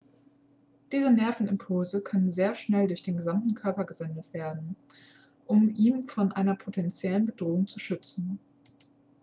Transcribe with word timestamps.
diese 0.91 1.11
nervenimpulse 1.11 2.01
können 2.01 2.31
sehr 2.31 2.55
schnell 2.55 2.87
durch 2.87 3.03
den 3.03 3.17
gesamten 3.17 3.53
körper 3.53 3.83
gesendet 3.85 4.33
werden 4.33 4.75
um 5.45 5.75
ihn 5.75 6.07
vor 6.07 6.35
einer 6.35 6.55
potenziellen 6.55 7.27
bedrohung 7.27 7.67
zu 7.67 7.79
schützen 7.79 8.39